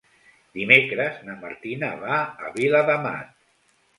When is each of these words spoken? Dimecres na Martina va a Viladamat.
Dimecres 0.59 1.19
na 1.27 1.35
Martina 1.43 1.91
va 2.05 2.17
a 2.47 2.53
Viladamat. 2.57 3.31